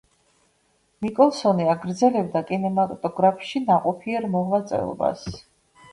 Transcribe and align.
ნიკოლსონი 1.05 1.67
აგრძელებდა 1.73 2.43
კინემატოგრაფში 2.49 3.65
ნაყოფიერ 3.69 4.29
მოღვაწეობას. 4.37 5.29